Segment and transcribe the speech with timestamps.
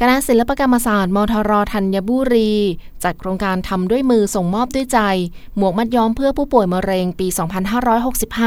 [0.00, 2.52] คณะศิลปกรรมศาสตร์มทรธัญบุรี
[3.04, 4.98] จัดโครงการทำด้วยมือส่งมอบด้วยใจ
[5.56, 7.26] หมวกมัดย้อมเพื่อผู้ป่วยมะเร็งปี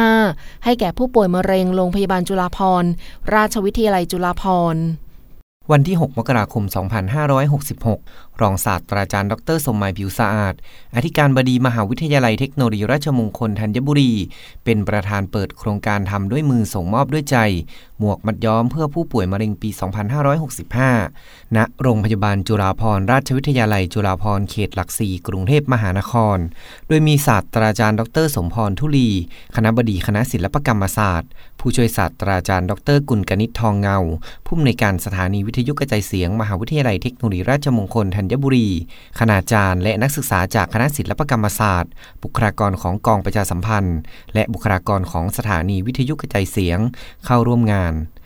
[0.08, 2.90] 2565 ให้แก่ผู้ป่วยมะเร็งโรงพยาบาลจุฬาภรณ์
[3.34, 4.44] ราชวิทยาลัยจุฬาภ
[4.74, 4.84] รณ์
[5.72, 6.64] วันที่ 6 มกราคม
[7.58, 10.54] 2566 รองศาสตราจารย์ ดร สมหมายผิวสะอาด
[10.96, 14.12] อธิการบดีมหาวิทยาลัยเทคโนโลยีราชมงคลธัญบุรี
[14.66, 17.38] เป็นประธานเปิดโครงการทำด้วยมือส่งมอบด้วยใจ
[18.00, 19.70] หมวกมัดย้อมเพื่อผู้ป่วยมะเร็งปี
[20.88, 26.38] 2565 ณ โรงพยาบาลจุฬาภรณราชวิทยาลัยจุฬาภรณ์เขตหลักสี่กรุงเทพมหานคร
[26.88, 29.10] โดยมีศาสตราจารย์ ดร สมพรทุลี
[29.56, 33.98] คณะบดีคณะศิลปกรรมศาสตร์ ผู้ช่วยศาสตราจารย์ ดร กุลกนิษฐ์ทองเงา
[34.46, 38.70] ผู้อำนวยการสถานีวิทยุกระจายเสียง มหาวิทยาลัยเทคโนโลยีราชมงคลธัญบุรี
[39.20, 41.92] คณาจารย์ และนักศึกษาจากคณะศิลปกรรมศาสตร์
[42.24, 43.98] บุคลากรของกองประชาสัมพันธ์
[44.34, 46.80] และบุคลากรของสถานีวิทยุกระจายเสียง
[47.26, 47.87] เข้าร่วมงาน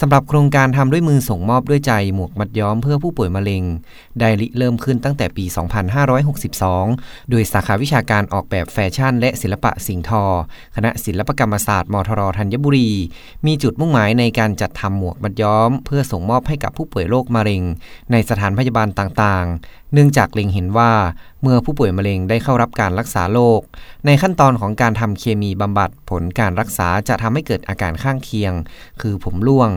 [0.00, 3.62] สำหรับโครงการทำด้วยมือส่งมอบด้วยใจหมวกมัดย้อมเพื่อผู้ป่วยมะเร็ง
[4.20, 5.44] ได้ริเริ่มขึ้นตั้งแต่ปี
[6.38, 10.24] 2562 โดยสาขาวิชาการออกแบบแฟชั่น และศิลปะสิ่งทอ
[10.76, 12.90] คณะศิลปกรรมศาสตร์มทรธัญบุรี
[13.46, 17.62] มีจุดมุ่งหมายในการจัดทำหมวกมัดย้อม เพื่อส่งมอบให้กับผู้ป่วยโรคมะเร็ง
[18.12, 20.92] ในสถานพยาบาลต่างๆ เนื่องจากเล็งเห็นว่า
[21.42, 23.60] เมื่อผู้ป่วยมะเร็งได้เข้ารับการรักษาโรค
[24.06, 28.52] ในขั้นตอนของการทำเคมีบำบัดผลการรักษาจะทำให้เกิดอาการข้างเคียง
[29.00, 29.70] คือผมร่วง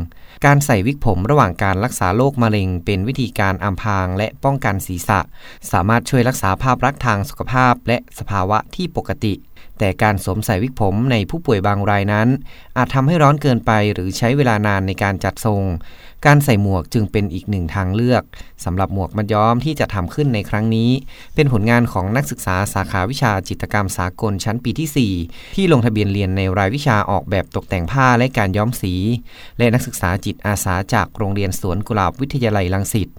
[0.45, 5.19] การใส่วิกผมระหว่างการรักษาโรคมะเร็ง เป็นวิธีการอำพรางและป้องกันศีรษะ
[5.71, 9.33] สามารถช่วยรักษาภาพลักษณ์ทางสุขภาพและสภาวะที่ปกติ
[9.83, 12.27] แต่การสวมใส่วิกผมในผู้ป่วยบางรายนั้น
[12.77, 15.63] อาจทำให้ร้อนเกินไปหรือใช้เวลานานในการจัดทรง
[16.25, 18.23] การใส่หมวกจึงเป็นอีกหนึ่งทางเลือก
[18.65, 20.89] สำหรับหมวกมัดย้อมที่จะทำขึ้นในครั้งนี้
[21.35, 28.93] เป็นผลงานของนักศึกษาสาขาวิชาจิตกรรมสากลชั้นปีที่ 4 ที่ลงทะเบียนเรียนในรายวิชาออกแบบตกแต่งผ้าและการย้อมสี
[29.57, 33.09] และนักศึกษาจิตอาสาจากโรงเรียนสวนกุหลาบวิทยาลัยลังสิต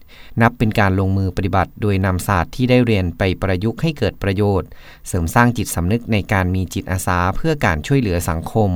[0.43, 4.69] นับเป็นการลงมือปฏิบัติ โดยนำศาสตร์ที่ได้เรียนไปประยุกต์ให้เกิดประโยชน์
[5.09, 8.71] เสริมสร้างจิตสำนึกในการมีจิตอาสาเพื่อการช่วยเหลือสังคม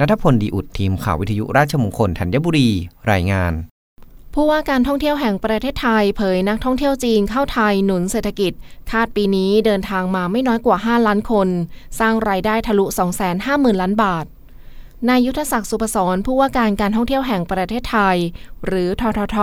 [0.00, 2.68] นัทพลดีอุดทีมข่าววิทยุราชมงคลธัญบุรี
[3.12, 3.54] รายงาน
[4.34, 8.52] ผู้ว่าการท่องเที่ยวแห่งประเทศไทยเผยนักท่องเที่ยวจีนเข้าไทยหนุนเศรษฐกิจ
[8.90, 11.48] คาดปีนี้เดินทางมาไม่น้อยกว่า 5 ล้านคน
[12.00, 12.84] สร้างรายได้ทะลุ
[13.32, 14.26] 250,000 ล้านบาท
[15.08, 18.16] นายยุทธศักดิ์สุพศรผู้ว่าการการท่องเที่ยวแห่งประเทศไทย
[18.66, 19.36] หรือททท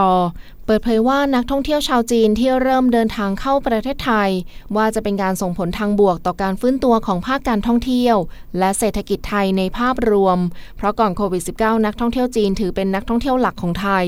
[0.65, 4.29] เปิดเผยว่านักท่องเที่ยวชาวจีนที่เริ่มเดินทางเข้าประเทศไทย
[4.75, 8.15] ว่าจะเป็นการส่งผลทางบวกต่อการฟื้นตัวของภาคการท่องเที่ยว
[8.59, 10.37] และเศรษฐกิจไทยในภาพรวม
[10.77, 14.05] เพราะก่อนโควิด -19 นักท่องเที่ยวจีนถือเป็นนักท่องเที่ยวหลักของไทย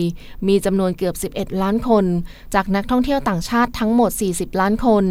[0.48, 2.06] มีจำนวนเกือบ 11 ล้านคน
[2.54, 5.06] จากนักท่องเที่ยวต่างชาติทั้งหมด 40 ล้านคน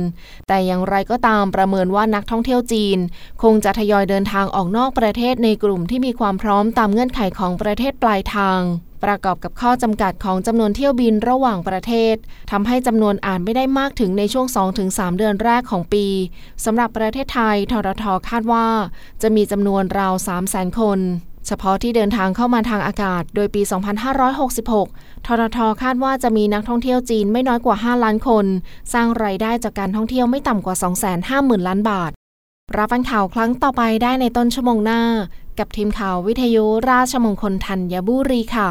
[0.48, 2.98] แต่อย่างไรก็ตามประเมินว่านักท่องเที่ยวจีน
[3.42, 8.62] คงจะทยอยเดินทางออกนอกประเทศในกลุ่มที่มีความพร้อมตามเงื่อนไขของประเทศปลายทาง
[9.04, 12.14] ประกอบกับข้อจำกัดของจำนวนเที่ยวบินระหว่างประเทศ
[12.50, 14.46] ทำให้จำนวนอ่านไม่ได้มากถึงในช่วง
[14.82, 16.06] 2-3 เดือนแรกของปี
[16.64, 18.66] สำหรับประเทศไทยทรทคาดว่า
[19.22, 20.14] จะมีจำนวนราว
[20.46, 21.00] 300,000 คน
[21.46, 23.62] เฉพาะที่เดินทางเข้ามาทางอากาศ โดยปี
[24.64, 28.46] 2566 ทรทคาดว่าจะมีนักท่องเที่ยวจีนไม่น้อยกว่า 5 ล้านคน
[28.92, 30.76] สร้างรายได้จากการท่องเที่ยวไม่ต่ำกว่า
[31.20, 32.10] 250,000 ล้านบาท
[32.76, 35.02] รับฟังข่าวครั้งต่อไปได้ในต้นชั่วโมงหน้า
[35.58, 38.70] กับทีมข่าววิทยุราชมงคลธัญบุรีค่ะ